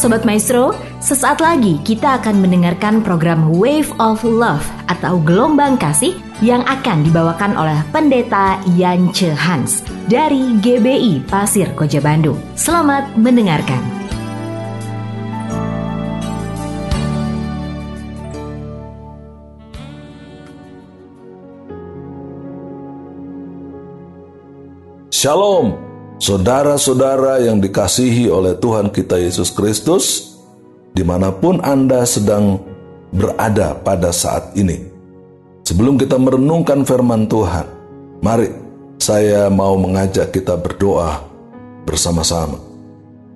Sobat 0.00 0.24
Maestro, 0.24 0.72
sesaat 1.04 1.44
lagi 1.44 1.76
kita 1.84 2.24
akan 2.24 2.40
mendengarkan 2.40 3.04
program 3.04 3.52
Wave 3.52 3.92
of 4.00 4.24
Love 4.24 4.64
atau 4.88 5.20
Gelombang 5.20 5.76
Kasih 5.76 6.16
yang 6.40 6.64
akan 6.64 7.04
dibawakan 7.04 7.52
oleh 7.52 7.76
Pendeta 7.92 8.56
Yance 8.80 9.28
Hans 9.36 9.84
dari 10.08 10.56
GBI 10.56 11.28
Pasir 11.28 11.68
Koja 11.76 12.00
Bandung. 12.00 12.40
Selamat 12.56 13.12
mendengarkan. 13.12 13.84
Shalom 25.12 25.89
Saudara-saudara 26.20 27.40
yang 27.40 27.64
dikasihi 27.64 28.28
oleh 28.28 28.52
Tuhan 28.60 28.92
kita 28.92 29.16
Yesus 29.16 29.48
Kristus, 29.48 30.36
di 30.92 31.00
mana 31.00 31.32
pun 31.32 31.64
Anda 31.64 32.04
sedang 32.04 32.60
berada 33.08 33.72
pada 33.80 34.12
saat 34.12 34.52
ini. 34.52 34.84
Sebelum 35.64 35.96
kita 35.96 36.20
merenungkan 36.20 36.84
firman 36.84 37.24
Tuhan, 37.24 37.64
mari 38.20 38.52
saya 39.00 39.48
mau 39.48 39.80
mengajak 39.80 40.28
kita 40.28 40.60
berdoa 40.60 41.24
bersama-sama. 41.88 42.60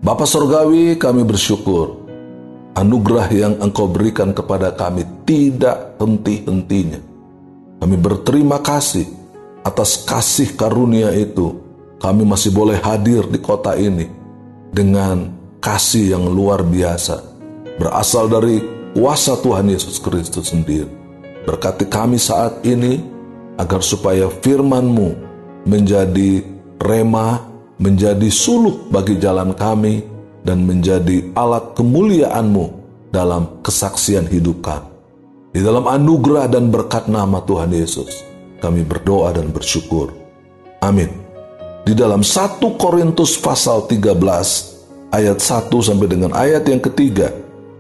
Bapa 0.05 0.29
Sorgawi, 0.29 1.01
kami 1.01 1.24
bersyukur 1.24 2.05
anugerah 2.77 3.32
yang 3.32 3.55
Engkau 3.65 3.88
berikan 3.88 4.37
kepada 4.37 4.77
kami 4.77 5.09
tidak 5.24 5.96
henti-hentinya. 5.96 7.01
Kami 7.80 7.96
berterima 7.96 8.60
kasih 8.60 9.09
atas 9.65 10.05
kasih 10.05 10.52
karunia 10.52 11.09
itu 11.16 11.65
kami 12.05 12.29
masih 12.29 12.53
boleh 12.53 12.77
hadir 12.85 13.25
di 13.33 13.41
kota 13.41 13.73
ini 13.81 14.13
dengan 14.69 15.33
kasih 15.65 16.13
yang 16.13 16.29
luar 16.29 16.61
biasa 16.61 17.16
berasal 17.80 18.29
dari 18.29 18.61
kuasa 18.93 19.41
Tuhan 19.41 19.73
Yesus 19.73 19.96
Kristus 19.96 20.52
sendiri. 20.52 20.93
Berkati 21.49 21.88
kami 21.88 22.21
saat 22.21 22.61
ini 22.61 23.01
agar 23.57 23.80
supaya 23.80 24.29
firman-Mu 24.29 25.16
menjadi 25.65 26.45
rema, 26.77 27.41
menjadi 27.80 28.29
suluh 28.29 28.85
bagi 28.93 29.16
jalan 29.16 29.57
kami, 29.57 30.05
dan 30.45 30.61
menjadi 30.68 31.33
alat 31.33 31.73
kemuliaan-Mu 31.73 32.65
dalam 33.09 33.65
kesaksian 33.65 34.29
hidup 34.29 34.61
kami. 34.61 34.93
Di 35.57 35.65
dalam 35.65 35.89
anugerah 35.89 36.52
dan 36.52 36.68
berkat 36.68 37.09
nama 37.09 37.41
Tuhan 37.49 37.73
Yesus, 37.73 38.29
kami 38.61 38.85
berdoa 38.85 39.33
dan 39.33 39.49
bersyukur. 39.49 40.13
Amin 40.85 41.24
di 41.85 41.93
dalam 41.93 42.24
1 42.24 42.65
Korintus 42.80 43.37
pasal 43.37 43.85
13 43.85 44.16
ayat 45.13 45.38
1 45.38 45.68
sampai 45.68 46.09
dengan 46.09 46.32
ayat 46.32 46.65
yang 46.65 46.80
ketiga 46.80 47.29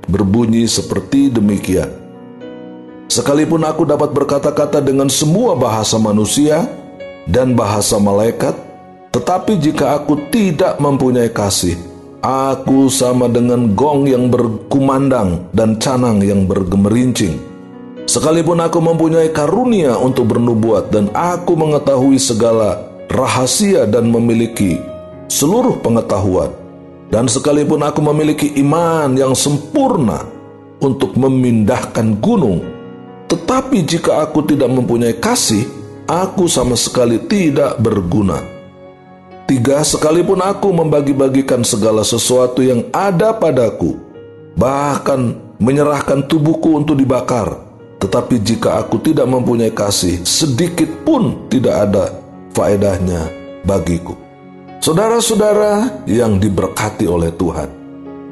berbunyi 0.04 0.68
seperti 0.68 1.32
demikian. 1.32 1.88
Sekalipun 3.08 3.64
aku 3.64 3.88
dapat 3.88 4.12
berkata-kata 4.12 4.84
dengan 4.84 5.08
semua 5.08 5.56
bahasa 5.56 5.96
manusia 5.96 6.68
dan 7.24 7.56
bahasa 7.56 7.96
malaikat, 7.96 8.52
tetapi 9.08 9.56
jika 9.56 9.96
aku 9.96 10.28
tidak 10.28 10.76
mempunyai 10.76 11.32
kasih, 11.32 11.76
aku 12.20 12.92
sama 12.92 13.32
dengan 13.32 13.72
gong 13.72 14.04
yang 14.04 14.28
berkumandang 14.28 15.48
dan 15.56 15.80
canang 15.80 16.20
yang 16.20 16.44
bergemerincing. 16.44 17.40
Sekalipun 18.04 18.60
aku 18.60 18.84
mempunyai 18.84 19.32
karunia 19.32 19.96
untuk 19.96 20.36
bernubuat 20.36 20.92
dan 20.92 21.08
aku 21.16 21.56
mengetahui 21.56 22.20
segala 22.20 22.93
rahasia 23.14 23.86
dan 23.86 24.10
memiliki 24.10 24.82
seluruh 25.30 25.78
pengetahuan. 25.78 26.50
Dan 27.08 27.30
sekalipun 27.30 27.78
aku 27.86 28.02
memiliki 28.02 28.58
iman 28.58 29.14
yang 29.14 29.38
sempurna 29.38 30.26
untuk 30.82 31.14
memindahkan 31.14 32.18
gunung, 32.18 32.58
tetapi 33.30 33.86
jika 33.86 34.18
aku 34.26 34.42
tidak 34.42 34.66
mempunyai 34.66 35.14
kasih, 35.14 35.62
aku 36.10 36.50
sama 36.50 36.74
sekali 36.74 37.22
tidak 37.30 37.78
berguna. 37.78 38.42
Tiga, 39.46 39.84
sekalipun 39.84 40.42
aku 40.42 40.74
membagi-bagikan 40.74 41.62
segala 41.62 42.02
sesuatu 42.02 42.64
yang 42.64 42.82
ada 42.90 43.30
padaku, 43.36 43.94
bahkan 44.58 45.38
menyerahkan 45.62 46.26
tubuhku 46.26 46.74
untuk 46.74 46.98
dibakar, 46.98 47.62
tetapi 48.02 48.42
jika 48.42 48.82
aku 48.82 48.98
tidak 48.98 49.28
mempunyai 49.28 49.70
kasih, 49.70 50.18
sedikit 50.26 50.88
pun 51.06 51.46
tidak 51.46 51.74
ada 51.86 52.23
faedahnya 52.54 53.28
bagiku. 53.66 54.14
Saudara-saudara 54.78 56.04
yang 56.06 56.38
diberkati 56.38 57.04
oleh 57.10 57.34
Tuhan, 57.34 57.68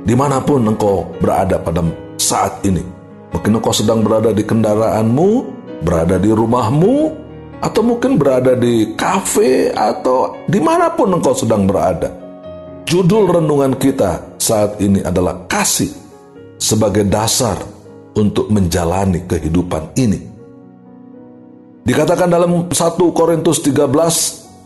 di 0.06 0.14
mana 0.14 0.40
pun 0.40 0.62
engkau 0.62 1.10
berada 1.18 1.58
pada 1.58 1.82
saat 2.16 2.62
ini, 2.64 2.84
mungkin 3.34 3.58
engkau 3.58 3.74
sedang 3.74 4.00
berada 4.00 4.30
di 4.30 4.44
kendaraanmu, 4.46 5.30
berada 5.82 6.16
di 6.20 6.30
rumahmu, 6.30 6.96
atau 7.62 7.82
mungkin 7.82 8.20
berada 8.20 8.52
di 8.54 8.92
kafe, 8.94 9.72
atau 9.72 10.36
di 10.44 10.60
mana 10.60 10.92
pun 10.92 11.10
engkau 11.12 11.32
sedang 11.32 11.64
berada. 11.64 12.12
Judul 12.84 13.32
renungan 13.32 13.78
kita 13.80 14.36
saat 14.36 14.76
ini 14.82 15.00
adalah 15.00 15.48
kasih 15.48 15.88
sebagai 16.60 17.08
dasar 17.08 17.56
untuk 18.12 18.52
menjalani 18.52 19.24
kehidupan 19.24 19.96
ini. 19.96 20.31
Dikatakan 21.82 22.30
dalam 22.30 22.70
1 22.70 22.74
Korintus 23.10 23.58
13 23.58 23.90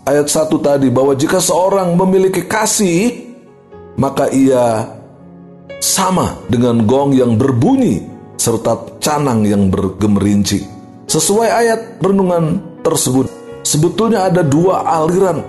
ayat 0.04 0.26
1 0.28 0.52
tadi 0.60 0.88
bahwa 0.92 1.16
jika 1.16 1.40
seorang 1.40 1.96
memiliki 1.96 2.44
kasih 2.44 3.32
maka 3.96 4.28
ia 4.28 4.84
sama 5.80 6.36
dengan 6.52 6.84
gong 6.84 7.16
yang 7.16 7.40
berbunyi 7.40 8.04
serta 8.36 9.00
canang 9.00 9.48
yang 9.48 9.72
bergemerincing. 9.72 10.62
Sesuai 11.08 11.48
ayat 11.48 11.80
renungan 12.04 12.60
tersebut, 12.84 13.32
sebetulnya 13.64 14.28
ada 14.28 14.44
dua 14.44 14.84
aliran 14.84 15.40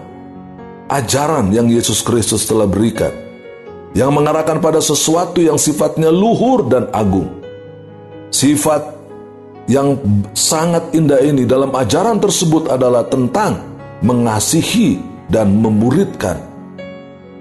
ajaran 0.88 1.52
yang 1.52 1.68
Yesus 1.68 2.00
Kristus 2.00 2.48
telah 2.48 2.66
berikan 2.66 3.12
yang 3.92 4.16
mengarahkan 4.16 4.64
pada 4.64 4.80
sesuatu 4.80 5.44
yang 5.44 5.60
sifatnya 5.60 6.08
luhur 6.08 6.64
dan 6.66 6.88
agung. 6.96 7.28
Sifat 8.32 8.97
yang 9.68 10.00
sangat 10.32 10.96
indah 10.96 11.20
ini 11.20 11.44
dalam 11.44 11.76
ajaran 11.76 12.24
tersebut 12.24 12.72
adalah 12.72 13.04
tentang 13.08 13.60
mengasihi 14.00 15.00
dan 15.28 15.52
memuridkan. 15.60 16.40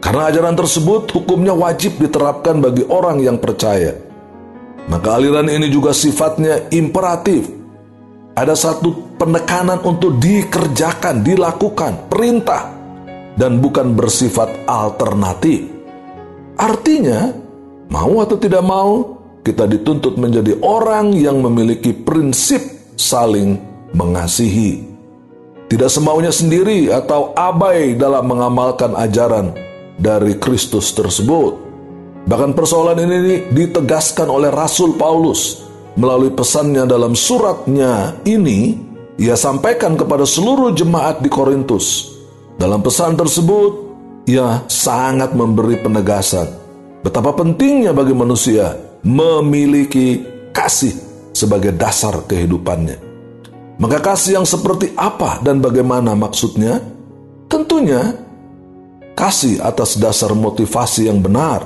Karena 0.03 0.31
ajaran 0.31 0.54
tersebut 0.59 1.10
hukumnya 1.15 1.54
wajib 1.54 1.98
diterapkan 1.98 2.59
bagi 2.62 2.82
orang 2.86 3.22
yang 3.22 3.38
percaya. 3.38 3.94
Maka 4.86 5.19
aliran 5.19 5.50
ini 5.50 5.66
juga 5.66 5.91
sifatnya 5.91 6.70
imperatif. 6.70 7.50
Ada 8.36 8.54
satu 8.54 9.16
penekanan 9.16 9.82
untuk 9.82 10.20
dikerjakan, 10.20 11.25
dilakukan, 11.25 12.06
perintah, 12.06 12.69
dan 13.34 13.59
bukan 13.59 13.97
bersifat 13.97 14.69
alternatif. 14.69 15.66
Artinya, 16.60 17.32
mau 17.88 18.20
atau 18.20 18.36
tidak 18.36 18.60
mau, 18.60 19.16
kita 19.47 19.71
dituntut 19.71 20.19
menjadi 20.19 20.59
orang 20.59 21.15
yang 21.15 21.39
memiliki 21.39 21.95
prinsip 21.95 22.59
saling 22.99 23.55
mengasihi. 23.95 24.83
Tidak 25.71 25.87
semaunya 25.87 26.34
sendiri 26.34 26.91
atau 26.91 27.31
abai 27.39 27.95
dalam 27.95 28.27
mengamalkan 28.27 28.99
ajaran 28.99 29.55
dari 30.03 30.34
Kristus 30.43 30.91
tersebut. 30.91 31.62
Bahkan 32.27 32.59
persoalan 32.59 32.99
ini 32.99 33.47
ditegaskan 33.55 34.27
oleh 34.27 34.51
Rasul 34.51 34.99
Paulus 34.99 35.63
melalui 35.95 36.34
pesannya 36.34 36.83
dalam 36.83 37.15
suratnya 37.15 38.19
ini 38.27 38.75
ia 39.15 39.39
sampaikan 39.39 39.95
kepada 39.95 40.27
seluruh 40.27 40.75
jemaat 40.75 41.23
di 41.23 41.31
Korintus. 41.31 42.19
Dalam 42.59 42.83
pesan 42.83 43.15
tersebut, 43.15 43.73
ia 44.27 44.66
sangat 44.66 45.39
memberi 45.39 45.78
penegasan 45.78 46.66
betapa 47.07 47.31
pentingnya 47.31 47.95
bagi 47.95 48.10
manusia 48.10 48.75
memiliki 49.06 50.26
kasih 50.50 50.91
sebagai 51.30 51.70
dasar 51.70 52.26
kehidupannya. 52.26 52.98
Maka 53.78 54.03
kasih 54.03 54.42
yang 54.42 54.48
seperti 54.48 54.91
apa 54.98 55.38
dan 55.47 55.62
bagaimana 55.62 56.18
maksudnya? 56.18 56.82
Tentunya 57.47 58.18
kasih 59.14 59.62
atas 59.62 59.94
dasar 60.03 60.34
motivasi 60.34 61.06
yang 61.06 61.22
benar 61.22 61.62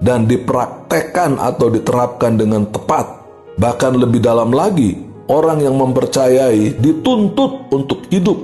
dan 0.00 0.24
dipraktekkan 0.24 1.36
atau 1.36 1.68
diterapkan 1.68 2.40
dengan 2.40 2.64
tepat. 2.72 3.20
Bahkan 3.58 3.92
lebih 3.98 4.24
dalam 4.24 4.54
lagi, 4.54 4.96
orang 5.28 5.60
yang 5.60 5.76
mempercayai 5.76 6.78
dituntut 6.78 7.68
untuk 7.68 8.08
hidup 8.08 8.38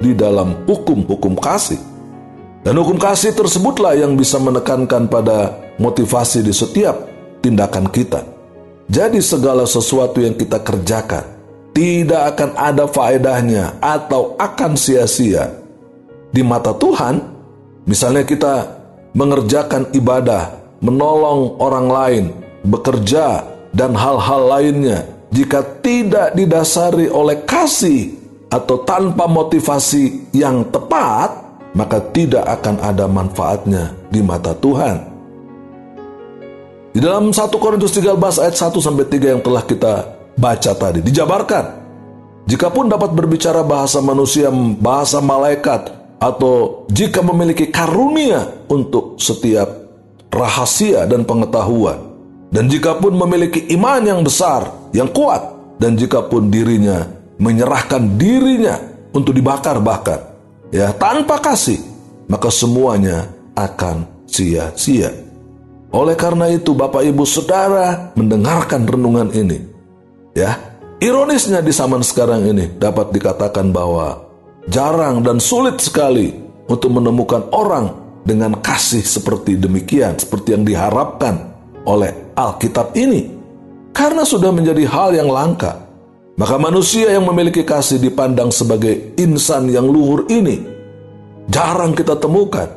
di 0.00 0.16
dalam 0.16 0.64
hukum-hukum 0.64 1.36
kasih. 1.36 1.82
Dan 2.62 2.78
hukum 2.78 2.96
kasih 2.96 3.34
tersebutlah 3.34 3.98
yang 3.98 4.14
bisa 4.14 4.38
menekankan 4.38 5.10
pada 5.10 5.58
motivasi 5.82 6.46
di 6.46 6.54
setiap 6.54 7.11
tindakan 7.42 7.90
kita. 7.90 8.22
Jadi 8.86 9.18
segala 9.18 9.66
sesuatu 9.66 10.22
yang 10.22 10.38
kita 10.38 10.62
kerjakan 10.62 11.24
tidak 11.74 12.36
akan 12.36 12.50
ada 12.54 12.84
faedahnya 12.86 13.76
atau 13.80 14.36
akan 14.38 14.78
sia-sia. 14.78 15.58
Di 16.32 16.40
mata 16.40 16.72
Tuhan, 16.72 17.20
misalnya 17.84 18.24
kita 18.24 18.54
mengerjakan 19.12 19.92
ibadah 19.92 20.56
menolong 20.80 21.60
orang 21.60 21.88
lain, 21.88 22.24
bekerja, 22.64 23.44
dan 23.72 23.96
hal-hal 23.96 24.42
lainnya 24.48 25.08
jika 25.32 25.64
tidak 25.80 26.36
didasari 26.36 27.08
oleh 27.08 27.40
kasih 27.48 28.20
atau 28.52 28.84
tanpa 28.84 29.24
motivasi 29.24 30.28
yang 30.36 30.68
tepat, 30.68 31.32
maka 31.72 32.04
tidak 32.12 32.44
akan 32.60 32.76
ada 32.84 33.08
manfaatnya 33.08 33.96
di 34.12 34.20
mata 34.20 34.52
Tuhan. 34.52 35.11
Di 36.92 37.00
dalam 37.00 37.32
1 37.32 37.48
Korintus 37.56 37.96
13 37.96 38.12
ayat 38.44 38.56
1 38.56 38.76
sampai 38.78 39.04
3 39.08 39.32
yang 39.32 39.40
telah 39.40 39.64
kita 39.64 39.94
baca 40.36 40.72
tadi 40.76 41.00
dijabarkan 41.00 41.82
Jikapun 42.42 42.90
dapat 42.90 43.14
berbicara 43.14 43.62
bahasa 43.62 44.02
manusia, 44.02 44.50
bahasa 44.82 45.22
malaikat, 45.22 45.94
atau 46.18 46.86
jika 46.90 47.22
memiliki 47.22 47.70
karunia 47.70 48.66
untuk 48.66 49.18
setiap 49.18 49.70
rahasia 50.26 51.06
dan 51.06 51.22
pengetahuan, 51.22 51.98
dan 52.50 52.66
jikapun 52.66 53.14
memiliki 53.14 53.70
iman 53.78 54.02
yang 54.02 54.20
besar, 54.26 54.90
yang 54.90 55.10
kuat, 55.14 55.42
dan 55.78 55.94
jikapun 55.94 56.50
dirinya 56.50 57.06
menyerahkan 57.38 58.18
dirinya 58.18 58.78
untuk 59.14 59.34
dibakar-bakar, 59.38 60.34
ya 60.74 60.90
tanpa 60.98 61.38
kasih, 61.38 61.78
maka 62.26 62.50
semuanya 62.50 63.30
akan 63.54 64.26
sia-sia. 64.26 65.14
Oleh 65.92 66.16
karena 66.16 66.48
itu, 66.48 66.72
Bapak 66.72 67.04
Ibu 67.04 67.24
Saudara 67.28 68.16
mendengarkan 68.16 68.88
renungan 68.88 69.28
ini, 69.36 69.60
ya 70.32 70.72
Ironisnya 71.02 71.58
di 71.66 71.74
zaman 71.74 71.98
sekarang 71.98 72.46
ini 72.46 72.78
dapat 72.78 73.10
dikatakan 73.10 73.74
bahwa 73.74 74.22
jarang 74.70 75.18
dan 75.26 75.42
sulit 75.42 75.82
sekali 75.82 76.30
untuk 76.70 76.94
menemukan 76.94 77.50
orang 77.50 77.90
dengan 78.22 78.54
kasih 78.62 79.02
seperti 79.02 79.58
demikian, 79.58 80.14
seperti 80.14 80.54
yang 80.54 80.62
diharapkan 80.62 81.58
oleh 81.90 82.32
Alkitab 82.38 82.94
ini. 82.94 83.34
Karena 83.90 84.22
sudah 84.22 84.54
menjadi 84.54 84.86
hal 84.86 85.10
yang 85.18 85.26
langka, 85.26 85.90
maka 86.38 86.54
manusia 86.54 87.10
yang 87.10 87.26
memiliki 87.26 87.66
kasih 87.66 87.98
dipandang 87.98 88.54
sebagai 88.54 89.18
insan 89.18 89.74
yang 89.74 89.90
luhur 89.90 90.30
ini 90.30 90.62
jarang 91.50 91.98
kita 91.98 92.14
temukan. 92.14 92.70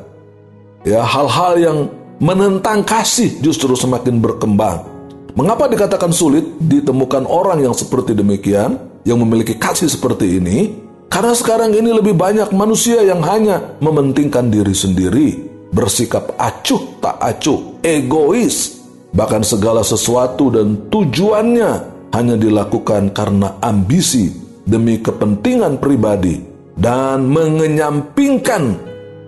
Ya, 0.82 1.06
hal-hal 1.06 1.52
yang 1.62 1.78
menentang 2.18 2.84
kasih 2.84 3.40
justru 3.44 3.76
semakin 3.76 4.20
berkembang. 4.20 4.88
Mengapa 5.36 5.68
dikatakan 5.68 6.16
sulit 6.16 6.44
ditemukan 6.64 7.28
orang 7.28 7.60
yang 7.60 7.76
seperti 7.76 8.16
demikian, 8.16 8.80
yang 9.04 9.20
memiliki 9.20 9.52
kasih 9.60 9.88
seperti 9.88 10.40
ini? 10.40 10.72
Karena 11.12 11.36
sekarang 11.36 11.76
ini 11.76 11.92
lebih 11.92 12.16
banyak 12.16 12.56
manusia 12.56 13.04
yang 13.04 13.20
hanya 13.20 13.76
mementingkan 13.84 14.48
diri 14.48 14.72
sendiri, 14.72 15.28
bersikap 15.70 16.34
acuh 16.40 16.98
tak 17.04 17.20
acuh, 17.20 17.78
egois, 17.84 18.80
bahkan 19.12 19.44
segala 19.44 19.84
sesuatu 19.84 20.48
dan 20.48 20.88
tujuannya 20.88 21.70
hanya 22.16 22.36
dilakukan 22.40 23.12
karena 23.12 23.60
ambisi 23.60 24.32
demi 24.64 24.98
kepentingan 25.04 25.78
pribadi 25.78 26.40
dan 26.76 27.28
mengenyampingkan 27.28 28.76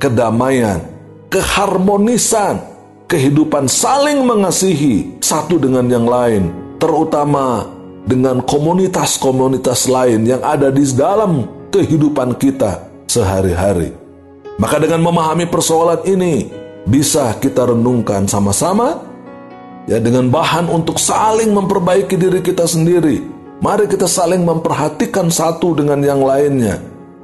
kedamaian, 0.01 0.81
keharmonisan, 1.29 2.78
kehidupan 3.09 3.65
saling 3.67 4.21
mengasihi 4.23 5.17
satu 5.25 5.57
dengan 5.57 5.89
yang 5.89 6.05
lain, 6.05 6.53
terutama 6.77 7.65
dengan 8.05 8.45
komunitas-komunitas 8.45 9.89
lain 9.89 10.29
yang 10.29 10.45
ada 10.45 10.69
di 10.69 10.85
dalam 10.93 11.49
kehidupan 11.73 12.37
kita 12.37 12.85
sehari-hari. 13.09 13.97
Maka 14.61 14.77
dengan 14.77 15.01
memahami 15.01 15.49
persoalan 15.49 16.05
ini, 16.05 16.53
bisa 16.85 17.33
kita 17.41 17.73
renungkan 17.73 18.29
sama-sama 18.29 19.01
ya 19.89 19.97
dengan 19.97 20.29
bahan 20.29 20.69
untuk 20.69 21.01
saling 21.01 21.49
memperbaiki 21.57 22.13
diri 22.13 22.45
kita 22.45 22.69
sendiri. 22.69 23.25
Mari 23.59 23.91
kita 23.91 24.07
saling 24.07 24.45
memperhatikan 24.45 25.33
satu 25.33 25.75
dengan 25.75 25.99
yang 26.05 26.23
lainnya 26.23 26.79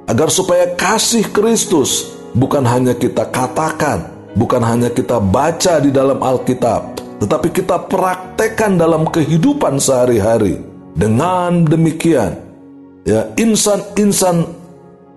agar 0.09 0.33
supaya 0.33 0.73
kasih 0.75 1.29
Kristus 1.31 2.17
bukan 2.35 2.67
hanya 2.67 2.97
kita 2.97 3.31
katakan 3.31 4.14
bukan 4.35 4.63
hanya 4.63 4.91
kita 4.91 5.23
baca 5.23 5.81
di 5.81 5.91
dalam 5.95 6.21
Alkitab, 6.21 6.99
tetapi 7.23 7.49
kita 7.55 7.87
praktekkan 7.87 8.77
dalam 8.77 9.07
kehidupan 9.09 9.79
sehari-hari. 9.79 10.61
Dengan 10.95 11.67
demikian, 11.67 12.39
ya 13.03 13.27
insan-insan 13.35 14.47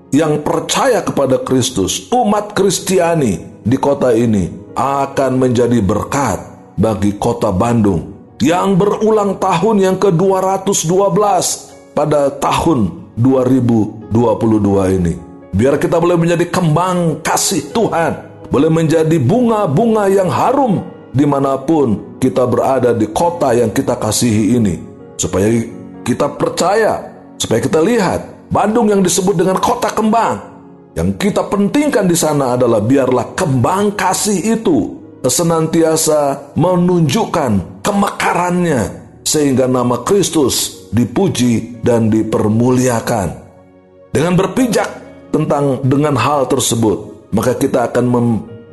yang 0.09 0.41
percaya 0.41 1.05
kepada 1.05 1.37
Kristus, 1.45 2.09
umat 2.09 2.57
Kristiani 2.57 3.61
di 3.61 3.77
kota 3.77 4.09
ini 4.15 4.73
akan 4.73 5.37
menjadi 5.37 5.77
berkat 5.83 6.41
bagi 6.77 7.13
kota 7.21 7.53
Bandung 7.53 8.17
yang 8.41 8.77
berulang 8.77 9.37
tahun 9.37 9.77
yang 9.81 9.97
ke-212 9.97 10.87
pada 11.93 12.29
tahun 12.37 13.09
2022 13.17 14.97
ini. 14.97 15.13
Biar 15.53 15.81
kita 15.81 15.97
boleh 15.97 16.17
menjadi 16.21 16.45
kembang 16.53 17.21
kasih 17.25 17.73
Tuhan 17.73 18.26
boleh 18.47 18.71
menjadi 18.71 19.17
bunga-bunga 19.19 20.07
yang 20.11 20.31
harum 20.31 20.83
di 21.11 21.25
mana 21.27 21.57
pun 21.59 22.17
kita 22.21 22.47
berada 22.47 22.93
di 22.93 23.07
kota 23.11 23.53
yang 23.53 23.71
kita 23.71 23.95
kasihi 23.97 24.57
ini. 24.57 24.75
Supaya 25.17 25.49
kita 26.05 26.29
percaya, 26.37 27.01
supaya 27.41 27.59
kita 27.59 27.81
lihat 27.81 28.37
Bandung 28.47 28.87
yang 28.87 29.03
disebut 29.03 29.35
dengan 29.35 29.59
kota 29.59 29.91
kembang. 29.91 30.39
Yang 30.95 31.29
kita 31.29 31.45
pentingkan 31.51 32.07
di 32.09 32.17
sana 32.17 32.57
adalah 32.57 32.81
biarlah 32.81 33.35
kembang 33.37 33.93
kasih 33.93 34.57
itu 34.57 34.97
senantiasa 35.27 36.53
menunjukkan 36.55 37.83
kemekarannya 37.83 38.81
sehingga 39.27 39.67
nama 39.67 40.01
Kristus 40.07 40.87
dipuji 40.95 41.83
dan 41.83 42.07
dipermuliakan. 42.07 43.45
Dengan 44.15 44.33
berpijak 44.39 44.89
tentang 45.35 45.83
dengan 45.83 46.15
hal 46.15 46.47
tersebut, 46.47 47.16
maka 47.31 47.55
kita 47.57 47.91
akan 47.91 48.05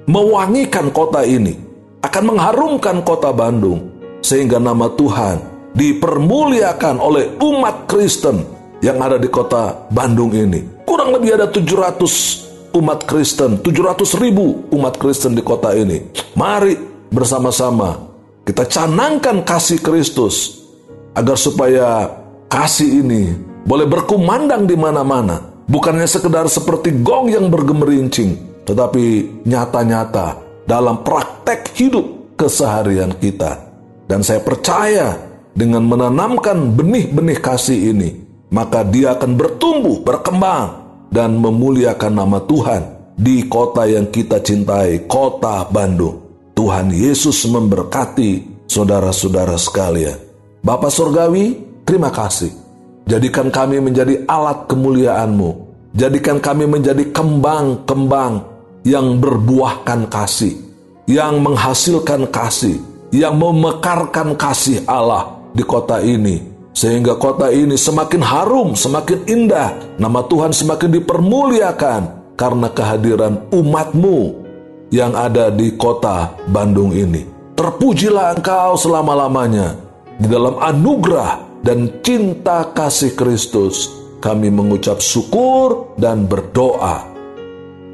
mewangikan 0.06 0.92
kota 0.94 1.26
ini, 1.26 1.58
akan 2.04 2.34
mengharumkan 2.34 3.02
kota 3.02 3.32
Bandung, 3.34 3.94
sehingga 4.20 4.60
nama 4.62 4.88
Tuhan 4.92 5.40
dipermuliakan 5.74 6.96
oleh 7.02 7.34
umat 7.42 7.90
Kristen 7.90 8.46
yang 8.80 9.00
ada 9.00 9.18
di 9.18 9.26
kota 9.28 9.88
Bandung 9.90 10.30
ini. 10.32 10.84
Kurang 10.84 11.12
lebih 11.16 11.40
ada 11.40 11.50
700 11.50 12.74
umat 12.76 13.06
Kristen, 13.06 13.58
700 13.62 14.22
ribu 14.22 14.66
umat 14.74 14.98
Kristen 14.98 15.34
di 15.34 15.42
kota 15.42 15.72
ini. 15.74 16.02
Mari 16.34 16.76
bersama-sama 17.10 17.96
kita 18.44 18.67
canangkan 18.67 19.46
kasih 19.46 19.81
Kristus 19.81 20.67
agar 21.14 21.38
supaya 21.38 22.10
kasih 22.50 23.00
ini 23.06 23.32
boleh 23.64 23.88
berkumandang 23.88 24.69
di 24.69 24.76
mana-mana 24.76 25.54
Bukannya 25.64 26.04
sekedar 26.04 26.44
seperti 26.52 26.92
gong 27.00 27.32
yang 27.32 27.48
bergemerincing, 27.48 28.64
tetapi 28.68 29.04
nyata-nyata 29.48 30.36
dalam 30.68 31.00
praktek 31.00 31.72
hidup 31.72 32.36
keseharian 32.36 33.16
kita. 33.16 33.64
Dan 34.04 34.20
saya 34.20 34.44
percaya 34.44 35.16
dengan 35.56 35.88
menanamkan 35.88 36.76
benih-benih 36.76 37.40
kasih 37.40 37.96
ini, 37.96 38.10
maka 38.52 38.84
dia 38.84 39.16
akan 39.16 39.32
bertumbuh, 39.40 40.04
berkembang, 40.04 40.84
dan 41.08 41.40
memuliakan 41.40 42.12
nama 42.12 42.44
Tuhan 42.44 42.82
di 43.16 43.48
kota 43.48 43.88
yang 43.88 44.12
kita 44.12 44.44
cintai, 44.44 45.08
kota 45.08 45.64
Bandung. 45.72 46.20
Tuhan 46.52 46.92
Yesus 46.92 47.48
memberkati 47.48 48.62
saudara-saudara 48.68 49.56
sekalian. 49.56 50.20
Bapak 50.60 50.92
Surgawi, 50.92 51.56
terima 51.88 52.12
kasih 52.12 52.63
Jadikan 53.05 53.53
kami 53.53 53.84
menjadi 53.84 54.25
alat 54.25 54.65
kemuliaan-Mu. 54.65 55.51
Jadikan 55.93 56.41
kami 56.41 56.65
menjadi 56.65 57.05
kembang-kembang 57.13 58.49
yang 58.82 59.20
berbuahkan 59.20 60.08
kasih, 60.08 60.56
yang 61.05 61.39
menghasilkan 61.44 62.27
kasih, 62.32 62.81
yang 63.13 63.37
memekarkan 63.37 64.32
kasih 64.34 64.82
Allah 64.89 65.37
di 65.53 65.61
kota 65.63 66.01
ini. 66.01 66.55
Sehingga 66.75 67.15
kota 67.15 67.53
ini 67.55 67.79
semakin 67.79 68.19
harum, 68.25 68.75
semakin 68.75 69.23
indah, 69.31 69.94
nama 70.01 70.27
Tuhan 70.27 70.51
semakin 70.51 70.91
dipermuliakan 70.99 72.03
karena 72.34 72.67
kehadiran 72.73 73.46
umatmu 73.55 74.43
yang 74.91 75.15
ada 75.15 75.55
di 75.55 75.77
kota 75.79 76.34
Bandung 76.51 76.91
ini. 76.91 77.23
Terpujilah 77.55 78.34
engkau 78.34 78.75
selama-lamanya 78.75 79.79
di 80.19 80.27
dalam 80.27 80.58
anugerah 80.58 81.44
dan 81.64 81.88
cinta 82.04 82.68
kasih 82.76 83.16
Kristus, 83.16 83.88
kami 84.20 84.52
mengucap 84.52 85.00
syukur 85.00 85.96
dan 85.96 86.28
berdoa. 86.28 87.08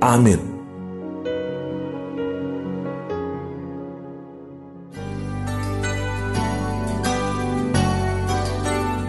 Amin. 0.03 0.43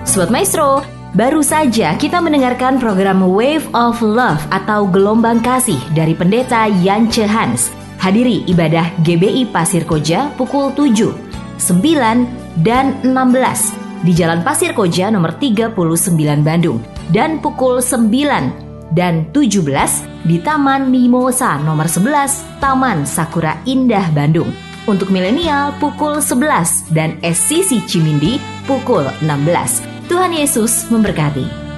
Sobat 0.05 0.29
Maestro, 0.29 0.85
baru 1.17 1.41
saja 1.41 1.97
kita 1.97 2.21
mendengarkan 2.21 2.77
program 2.77 3.25
Wave 3.25 3.65
of 3.73 4.03
Love 4.03 4.43
atau 4.53 4.85
Gelombang 4.85 5.41
Kasih 5.41 5.79
dari 5.97 6.13
Pendeta 6.13 6.69
Yance 6.69 7.25
Hans. 7.25 7.73
Hadiri 7.97 8.43
ibadah 8.45 8.91
GBI 9.07 9.49
Pasir 9.49 9.87
Koja 9.87 10.29
pukul 10.35 10.75
7, 10.75 11.15
9, 11.57 12.59
dan 12.59 12.99
16 13.07 13.80
di 14.01 14.11
Jalan 14.13 14.41
Pasir 14.41 14.73
Koja 14.73 15.09
nomor 15.13 15.37
39 15.37 15.77
Bandung 16.41 16.81
dan 17.13 17.37
pukul 17.41 17.81
9 17.81 18.91
dan 18.91 19.29
17 19.31 20.27
di 20.27 20.37
Taman 20.41 20.91
Mimosa 20.91 21.57
nomor 21.61 21.87
11 21.87 22.59
Taman 22.59 23.07
Sakura 23.07 23.57
Indah 23.65 24.11
Bandung. 24.11 24.51
Untuk 24.89 25.13
milenial 25.13 25.77
pukul 25.77 26.17
11 26.19 26.89
dan 26.89 27.13
SCC 27.21 27.85
Cimindi 27.85 28.41
pukul 28.65 29.05
16. 29.21 30.09
Tuhan 30.09 30.33
Yesus 30.33 30.89
memberkati. 30.89 31.70